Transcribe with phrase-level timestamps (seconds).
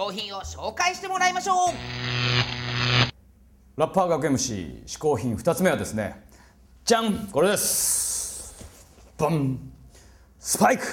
[0.00, 1.56] 行品を紹介してもらいましょう。
[3.76, 6.24] ラッパー学 MC 嗜好品2つ目はですね
[6.86, 8.64] じゃんこれです。
[9.18, 9.58] バン。
[10.38, 10.84] スパイク。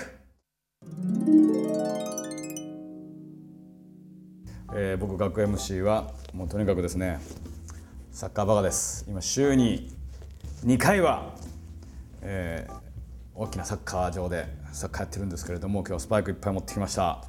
[4.75, 7.21] えー、僕学 MC はもうとにかくですね
[8.11, 9.05] サッカーバカです。
[9.07, 9.89] 今週に
[10.65, 11.33] 2回は、
[12.21, 12.73] えー、
[13.35, 17.23] 大きなサッカー場でサッカーやってるんですけれども今日はスパイクいっぱい持ってきました。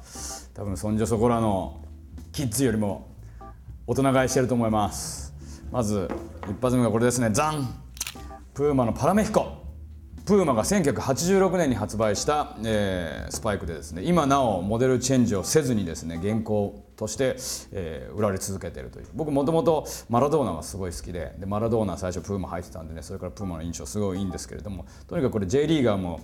[0.53, 1.83] 多分そんじょそこらの
[2.31, 3.09] キッズよりも
[3.87, 5.33] 大人買いしてると思います。
[5.71, 6.07] まず
[6.47, 7.31] 一発目がこれですね。
[7.31, 7.67] ザン！
[8.53, 9.63] プーマのパラメヒコ。
[10.27, 14.03] プーマが1986年に発売した、えー、スパイクでですね。
[14.03, 17.35] 今なおモデルチェンジをせずにですね現行として、
[17.71, 19.07] えー、売られ続けているという。
[19.15, 26.19] 僕もともとマラドーナがすごい好きででマラドーナ最初プーマ入ってたんでねそれからプーマの印象すごいいいんですけれどもとにかくこれ J リーガーも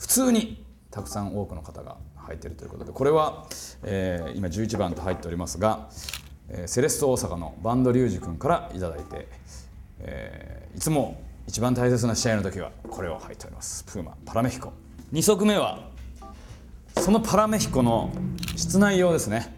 [0.00, 3.46] 普通にたくさん多くの方が入っているということでこれは、
[3.84, 5.88] えー、今11番と入っておりますが、
[6.48, 9.28] えー、セレッソ大阪のバンドリュウジ君から頂いて、
[10.00, 13.84] えー、いつも一番大切な試合の時はこれを履いております。
[13.84, 14.72] プーマパラメヒコ。
[15.12, 15.90] 2足目は
[16.96, 18.10] そのパラメヒコの
[18.56, 19.54] 室内用ですね。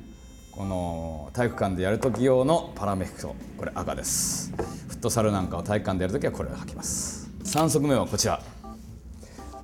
[0.50, 3.36] この体育館でやる時用のパラメヒコ。
[3.58, 4.52] これ赤です。
[4.88, 7.30] フットサルなんかを体育館でやる時はこれを履きます。
[7.44, 8.42] 3足目はこちら。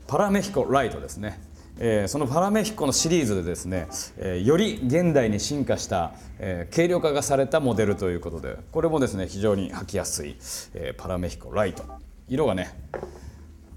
[0.08, 1.38] パラメヒコライトですね。
[1.78, 10.36] えー、そのパラメヒコのシリーズでですね、えー、より現代に進化した、えー、軽量化がされたモデルということでこれもですね非常に履きやすい、
[10.74, 11.84] え、パラメヒコライト。
[12.26, 12.74] 色がね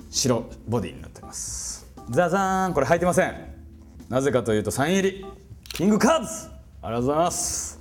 [0.10, 1.86] 白ボディになってます。
[2.10, 3.36] ザザーンこれ履いてません。
[4.08, 5.26] なぜかというとサイン入り。
[5.74, 6.50] キングカーズ！
[6.82, 7.81] ありがとうございます。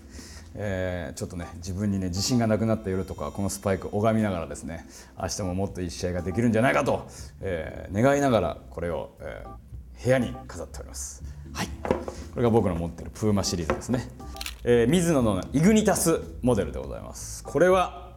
[0.54, 4.86] えー、ちょっとね自分にね自信がなくなった夜とかこのスパイク拝みながらですね
[5.20, 7.08] 明日ももっといい試合ができるんじゃないかと、
[7.40, 11.22] えー、願いながらこれを、えー、部屋に飾っております。
[11.52, 11.68] はい。
[12.32, 14.08] これが僕の持ってるプーマシリーズですね、
[14.64, 17.42] えー、水野のイグニタスモデルでございます。
[17.44, 18.16] これは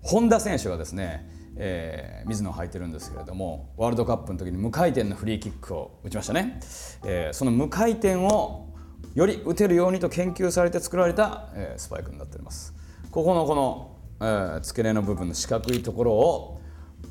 [0.00, 6.60] 本田選手がですねえー、水野を履いてるんですけれどもワールドカップの時に無回転のフリーキックを打ちましたね、
[7.04, 8.71] えー、その無回転を
[9.14, 12.74] より打てるようにと研究されて作られた、えー、スパイクになっております。
[13.10, 16.60] ここのこの、えー、付け根の部分の四角いところを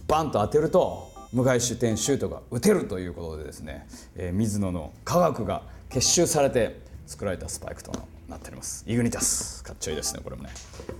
[0.07, 7.91] バンと当てると無返し点シュートが打てるということでですね、えー、水野の科学が結集されて作られたスパイクと
[8.27, 8.83] なっております。
[8.87, 9.63] イグニタス。
[9.63, 10.49] かっちょいいですねこれもね。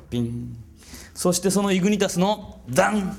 [0.09, 0.55] ピン。
[1.15, 3.15] そしてそのイグニタスのダン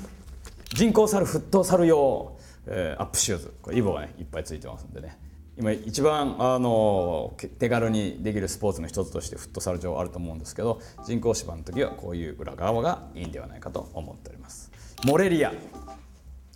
[0.69, 5.17] 人工猿沸騰猿用、えー、アップシューズこれイボがねいっぱいついてますんでね。
[5.57, 14.71] 今一番あの手軽にできるスポーツの一つとしてフットサル場あると思うんですけど人工芝の時はこういう裏側がいいんではないかと思っております。
[15.05, 15.53] モレリア、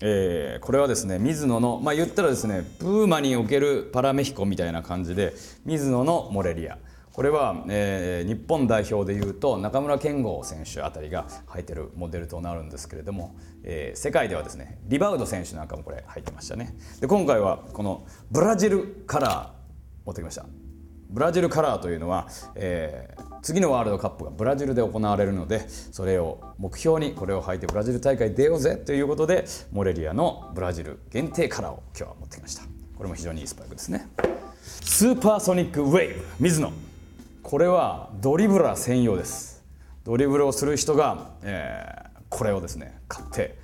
[0.01, 5.33] えー、これはですね水野のまあ言ったらですねプーマにおけるパラメヒコみたいな感じで
[5.65, 6.79] 水野のモレリア。
[7.17, 16.75] これは、えー、日本代表でいうと中村健吾選手あたりが履いてるモデルとなるんですけれども、えー、世界ではですねリバウド選手なんかもこれ履いてましたね。
[17.01, 19.49] で今回はこのブラジルカラー
[20.05, 20.45] 持ってきました。
[21.09, 32.61] ブラジルカラーというのは、えー、次のワールドカップがブラジルで行われるのでそれを目標にこれを履いてブラジル大会出ようぜということでモレリアのブラジル限定カラーを今日は持ってきました。
[32.95, 34.07] これも非常にいいスパイクですね。
[34.61, 36.71] スーパーソニックウェーブミズノ。
[37.47, 39.63] これはドリブラー専用です。
[40.03, 43.57] ドリブルをする人が、えー、これをですね買って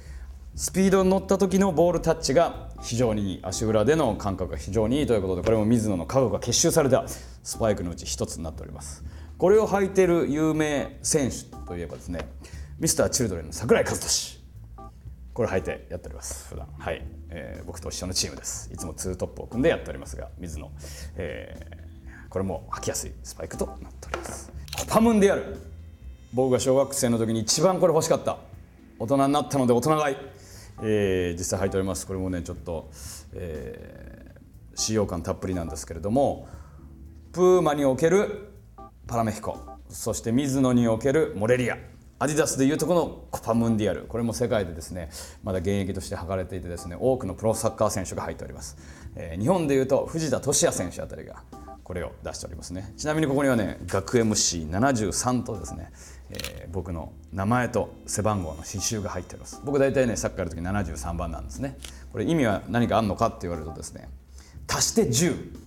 [0.56, 7.04] スピードに乗った時のボールタッチが非常にいい足裏での感覚が非常にいいということでこれもミズノの科学が結集された
[7.44, 9.04] スパイクのうち一つになっております。
[9.38, 12.22] これを履いてる有名選手といえばですね
[12.80, 14.00] ミスターチルドレンの櫻井和寿。
[15.34, 16.70] これ履いてやっております普段。
[16.80, 18.72] はい、えー、僕と一緒のチームです。
[18.72, 20.72] いつもツートップを組んでやっておりますが水野、
[21.18, 21.83] えー
[22.34, 24.52] これも履きやすいスパイクとなっております。
[24.76, 25.56] コパムンである。
[26.34, 28.40] 僕が小学生の時に一番これ欲しかった。
[28.98, 30.18] 大人になったので大人買い、
[30.81, 32.07] えー、実際履いております。
[32.07, 32.90] これもねちょっと、
[33.34, 34.42] えー、
[34.74, 36.48] 使用感たっぷりなんですけれども。
[37.34, 38.52] プーマにおける
[39.06, 39.60] パラメヒコ。
[39.90, 41.78] そしてミズノにおけるモレリア。
[42.18, 45.10] アディダスでいうとこのコパムンディアルこれも世界でですね
[45.44, 48.78] まだ現役として履かれていてですね多くのプロサッカー選手が入っております、
[49.18, 51.44] えー、日本でいうと藤田俊也選手あたりが
[51.83, 52.94] これを出しておりますね。
[52.97, 55.91] ちなみにここにはね学 MC73 とですね、
[56.30, 59.62] えー、僕の名前と背番号の刺繍が入っております。
[59.63, 61.77] 僕大体ねサッカーやる時73番なんですね。
[62.12, 64.07] これ意味は何かあるのかって言われるとですね
[64.68, 65.57] 足して10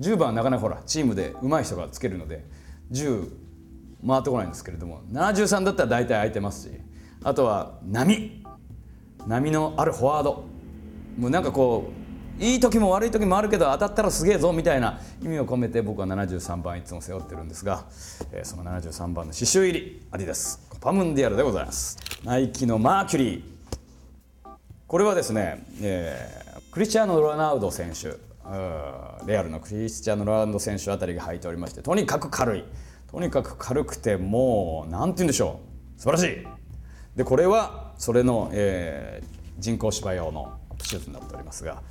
[0.00, 2.44] 10番はなかなかほらチームで上手い人がつけるので
[2.90, 3.28] 10
[4.06, 6.74] 回ってこないんですけれども73だったら大体空いてますし
[7.22, 8.42] あとは波。
[9.26, 10.44] 波のあるフォワード。
[11.18, 12.09] もうなんかこう
[12.40, 17.84] いい時も悪い時もあるけど当たったらすげえぞみたいな意味を込めて僕は73番いつも背負ってるんですが、
[18.32, 21.98] えーその73番の刺繍入りアディダスコパムンディアルでございます。
[22.24, 23.42] ナイキのマーキュリー。
[24.86, 28.16] これはですね、えークリスチャーノ・ロナウド選手。
[29.26, 32.64] レアルのクリスチャーノ・ロナウド選手あたりが履いておりましてとにかく軽い。
[33.10, 35.60] とにかく軽くてもうなんて言うんでしょ
[35.98, 36.00] う。
[36.00, 36.46] 素晴らしい。
[37.16, 41.82] でこれはそれの、えー人工芝用のシューズになっておりますが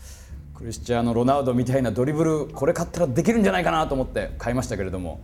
[0.59, 5.21] クリスチャーノ・ロナウドみたいなドリブルこれ買ったらできるんじゃないかなと思って買いましたけれども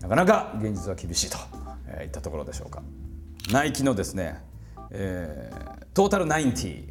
[0.00, 1.38] なかなか現実は厳しいと、
[1.86, 2.82] えーいったところでしょうか。
[3.52, 4.42] ナイキのですね、
[4.90, 6.88] えートータル90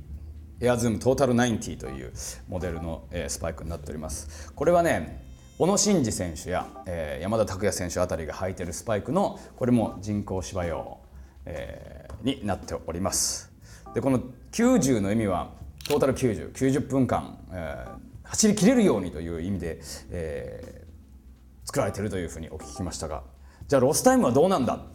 [0.61, 2.13] エアズームトータル90という
[2.47, 4.53] モデルの、えースパイクになっております。
[4.53, 5.25] これはね
[5.57, 10.99] 小野伸二選手や、えー山田拓也選手あたりが履いてるスパイクのこれも人工芝用、
[11.45, 13.51] えーになっております。
[13.93, 14.21] でこの
[14.53, 15.51] 90の意味は
[15.91, 23.23] トータル9090分間、えー走りきれるようにという意味で、えー作られているというふうにお聞きしましたが
[23.67, 24.85] じゃあロスタイムはどうなんだ？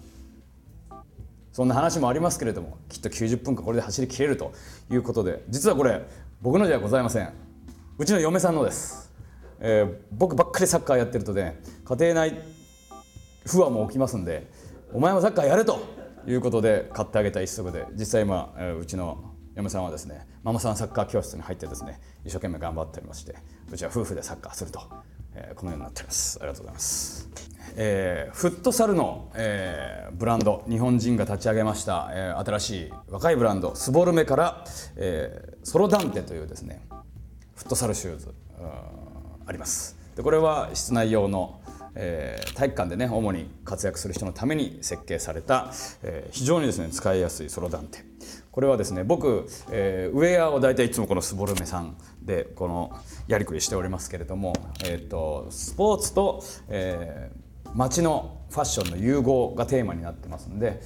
[1.52, 4.52] そんな話もありますけれどもきっと90分間これで走りきれると
[4.90, 6.02] いうことで実はこれ
[6.40, 7.31] 僕のじゃございません。
[7.98, 9.12] うちの嫁さんのです、
[9.60, 12.38] えー僕ばっかりサッカーやってるとね家庭内
[13.46, 14.50] 不和も起きますんで
[14.94, 15.78] お前もサッカーやれと
[16.26, 23.35] いうことで買ってあげた一足で実際今、えーうちの嫁さんはですねママさんサッカー教室に入ってですね一生懸命頑張っておりまして
[23.73, 24.82] うちは夫婦でサッカーすると、
[25.35, 26.38] えーこのようになっております。
[26.41, 27.29] ありがとうございます、
[27.76, 34.64] えーフットサルの、えーブランド日本人が立ち上げました、えー新しい若いブランドスボルメから、
[34.97, 36.87] えーソロダンテというですね
[37.55, 39.97] フットサルシューズうんあります。
[40.17, 41.61] でこれは室内用の、
[41.94, 45.73] えー体育館でね主に活躍する人のために設計された、
[46.03, 48.05] えー非常にですね使いやすいソロダンテ。
[48.56, 52.91] これはですね僕、えーウェアを大体いつもこのスボルメさんでこの
[53.29, 60.81] やりくりしておりますけれども、えー、とスポーツと、えー街のファッションの融合がテーマになってますんで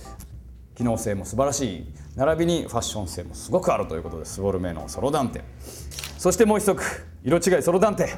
[0.75, 1.95] 機能性も素晴らしい。
[2.17, 5.43] 並びにファッション性もすごくあるということでスボルメのソロダンテ。
[6.19, 6.83] そしてもう一足
[7.23, 8.17] 色違いソロダンテ、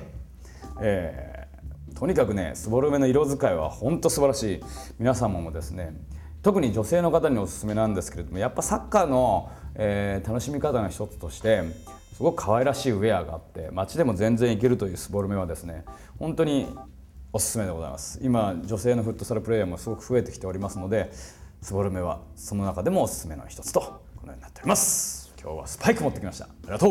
[0.80, 4.60] えーとにかくねスボルメの色使いは本当素晴らしい。
[4.98, 5.92] 皆様もですね
[6.42, 11.62] 特に女性の方におすすめなんですけれどもやっぱサッカーの、えー楽しみ方の一つとして
[12.14, 15.84] すごく可愛らしいウェアがあって街でも全然いけるというスボルメはですね
[16.18, 16.66] 本当に
[17.32, 18.18] おすすめでございます。
[18.22, 21.10] 今女性のフットサルプレーヤーもすごく増えてきておりますので
[21.62, 25.32] スボルメはその中でもおすすめの一つとこのようになっております。
[25.40, 26.44] 今日はスパイク持ってきました。
[26.44, 26.90] ありがとう。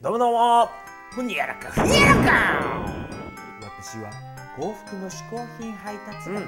[0.00, 0.68] どうもどうも。
[1.10, 1.70] ふにゃらか。
[1.70, 3.04] ふにゃらか。
[3.78, 4.10] 私は
[4.56, 6.40] 幸福の嗜好品配達係、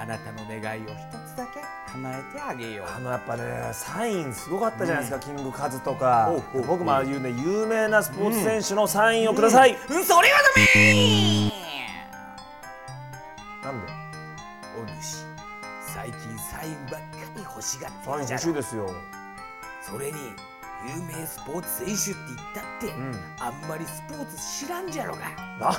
[0.00, 0.94] あなたの願いを一
[1.28, 1.60] つだけ
[1.92, 2.86] 叶えてあげよう。
[2.88, 3.42] あのやっぱね
[3.72, 6.32] サインすごかったじゃないですか、キングカズとか。
[6.66, 7.20] 僕もああいう。
[7.20, 9.78] ね有名なスポーツ選手のサインをください、うん。
[10.04, 11.52] それはダメ
[13.62, 13.92] なんで？
[14.80, 15.26] お主
[15.86, 17.06] 最近サインばっか
[17.36, 18.42] り欲しがってサインるじゃろ。
[18.42, 18.90] 欲しいですよ。
[19.82, 20.18] それに
[20.86, 23.14] 有名スポーツ選手って言ったって、ん。
[23.38, 25.20] あんまりスポーツ知らんじゃろが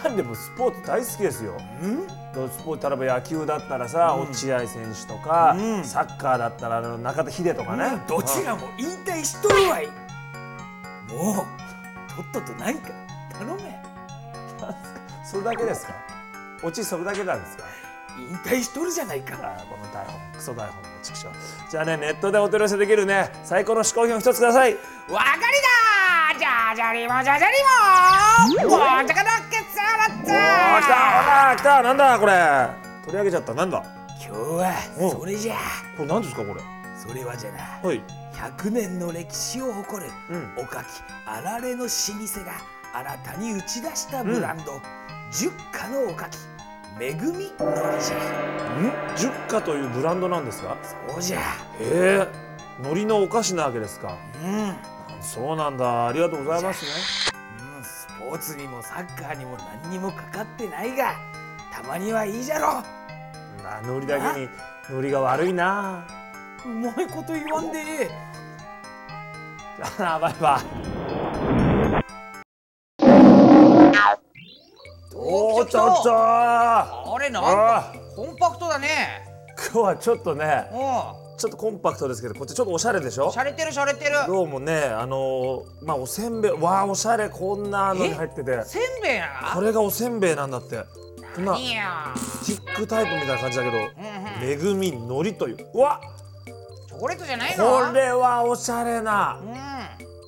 [0.03, 1.57] なんでもスポーツ大好きですよ。
[1.81, 2.07] うん？
[2.49, 5.83] スポーツ例えば野球だったらさ、落合選手とか、うん。
[5.83, 9.87] サッカーだったら中田秀とかね、どちらも引退しとるわい。
[11.09, 11.45] も
[12.13, 12.89] うとっとと何か。
[13.39, 13.81] 頼め。
[15.25, 15.93] それだけですか？
[16.63, 17.63] オチそれだけなんですか？
[18.19, 19.35] 引退しとるじゃないか。
[19.67, 21.27] この台本クソ台本の畜生
[21.69, 24.73] じゃあねネットでお取り寄せできるね最高の嗜好品を一つください。
[25.09, 25.41] わかり
[26.37, 26.39] だ！
[26.39, 30.93] じゃじゃりもじゃじゃりももうじゃかだけつらおー来た！
[30.93, 31.81] っほら来た！
[31.83, 32.31] なんだこれ？
[33.05, 33.53] 取り上げちゃった。
[33.53, 33.83] なんだ？
[34.23, 35.05] 今日はう。
[35.07, 35.55] んそれじゃ。
[35.97, 36.61] これ何ですかこれ？
[36.95, 38.03] それはじゃなはい。
[38.33, 40.53] 100年の歴史を誇るうん。
[40.57, 40.87] おかき
[41.25, 42.53] あられの老舗が
[42.93, 44.79] 新たに打ち出したブランド、
[45.31, 46.37] 十花のおかき
[46.99, 47.51] めぐみ？
[47.59, 48.17] のりじゃ
[48.77, 50.77] ん十花というブランドなんですか？
[51.09, 51.39] そうじゃ。
[51.39, 51.43] へ
[51.81, 52.27] え
[52.79, 54.17] 海苔のお菓子なわけですか。
[54.43, 54.75] うん、
[55.21, 56.07] そうなんだ。
[56.07, 56.91] ありがとうございますね。
[57.77, 61.15] うん、スポーツにもサッカーにも何にもかかってないが
[61.73, 62.83] たまにはいいじゃろ。
[63.63, 64.49] な海苔だけに
[64.89, 66.05] 海苔が悪いな。
[66.65, 68.09] うまいこと言わんで
[69.97, 71.00] じゃあバイバイ
[75.79, 76.13] おーちょっと。
[76.13, 78.87] あれなんあかコンパクトだね。
[79.57, 83.29] 今日はちょっとねうちょっとコンパクトですけどこっちちょっとおしゃれでしょ？
[83.29, 84.11] んしゃれてるしゃれてる。
[84.27, 88.63] どうもねあのーまあおせんべいわあおしゃれこんなのに入ってて。
[88.65, 90.83] せんべいなこれがおせんべいなんだって。
[91.35, 94.47] こんなスティックタイプみたいな感じだけどうんうん。
[94.47, 95.57] めぐみ海苔という。
[95.73, 96.01] うわ
[96.89, 97.87] チョコレートじゃないの？
[97.87, 99.39] これはおしゃれな。
[99.41, 99.55] うん。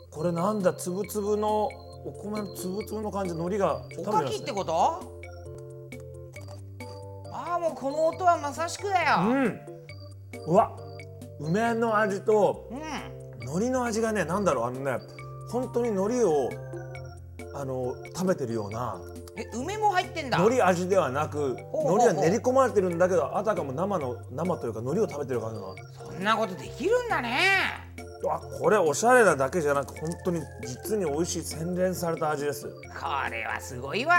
[0.10, 0.74] これなんだ？
[0.74, 1.66] つぶつぶの
[2.06, 5.13] お米のつぶつぶの感じ海苔がおかきってこと？
[7.64, 9.20] もうこの音はまさしくだよ。
[9.22, 9.60] うん。
[10.48, 10.76] うわ。
[11.40, 12.80] 梅の味とうん。
[13.48, 14.98] 海苔の味がねなんだろうあのね
[15.50, 16.50] 本当に海苔を
[17.56, 19.00] あの食べてるような
[19.38, 20.38] え梅も入ってんだ。
[20.40, 27.40] 海苔味ではなく海苔は練り込まれてるんだけどあたかも生の生というか海苔を食べてる感じのそんなことできるんだね。
[28.30, 32.68] あこれおしゃれなだけじゃなく本当に実に美味しい洗練された味です。
[32.68, 32.72] こ
[33.30, 34.16] れはすごいわ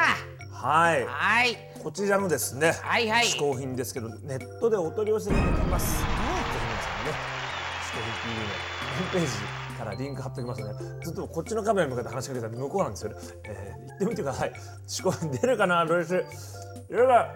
[0.55, 1.05] はい。
[1.07, 1.59] はい。
[1.83, 3.27] こちらのですね、はいはい。
[3.27, 6.23] 嗜好品ですけどネットでお取り寄せができます、ぜひ皆
[6.81, 7.13] さんね。
[7.85, 8.49] 嗜好品 TV の
[8.95, 9.29] ホームページ
[9.79, 14.53] からリンク貼っておきますのでずっとこっちのカメラに向かって話しかけたら向こうなんですよね、えー、行ってみてください。
[14.87, 16.25] 嗜好品出るかなどうして
[16.89, 17.29] 出るか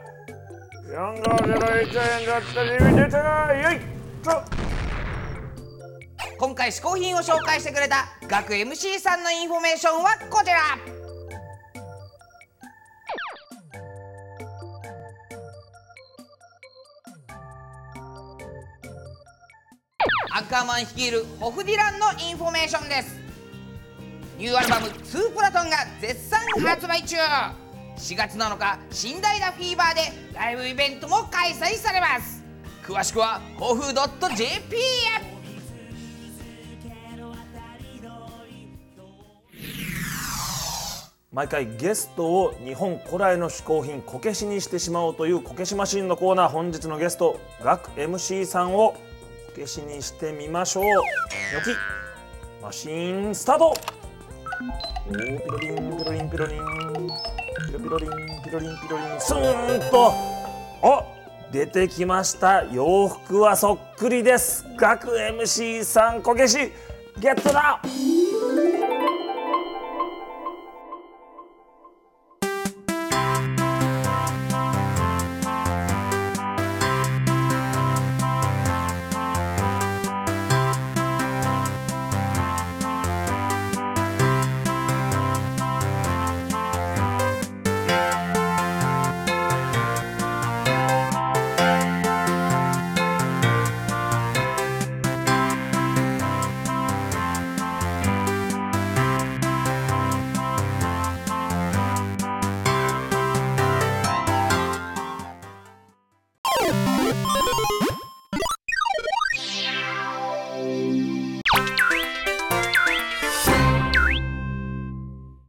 [0.86, 3.80] 4号01円だったら指出たなよい
[4.22, 4.42] と。
[6.38, 10.78] 今回試行品を紹介してくれた学 MC さんのインフォメーションはこちら
[20.38, 23.18] アッカーマン率いるホフディランのインフォメーションです。
[24.38, 27.16] ニューアルバム「ツープラトン」が絶賛発売中。
[27.16, 30.02] 4月7日新代田 FEVER で
[30.32, 32.40] ライブイベントも開催されます。
[32.86, 33.82] 詳しくはホフ
[34.36, 35.38] .jp へ。
[41.32, 46.48] 毎回ゲストを日本古来の嗜好品こけしにしてしまおうというこけしマシンのコーナー。
[46.48, 48.94] 本日のゲストガク MC さんを
[49.58, 50.94] 消しにしてみましょうニョ
[51.64, 53.74] キマシンスタート。
[55.08, 56.58] おーピロリンピロリンピロリン
[57.66, 58.10] ピロピロリン
[58.44, 60.12] ピロリンピロリンスーンと
[60.82, 61.04] お
[61.50, 66.72] 出てきました洋服はそっくりですガク MC さんこけし
[67.18, 67.80] ゲットだ